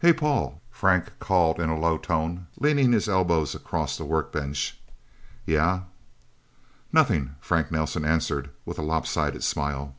"Hey, 0.00 0.14
Paul," 0.14 0.62
Frank 0.70 1.12
called 1.18 1.60
in 1.60 1.68
a 1.68 1.78
low 1.78 1.98
tone, 1.98 2.46
leaning 2.58 2.92
his 2.92 3.06
elbows 3.06 3.54
across 3.54 4.00
a 4.00 4.04
workbench. 4.06 4.80
"Yeah?" 5.44 5.80
"Nothing," 6.90 7.34
Frank 7.38 7.70
Nelsen 7.70 8.02
answered 8.06 8.48
with 8.64 8.78
a 8.78 8.82
lopsided 8.82 9.44
smile. 9.44 9.94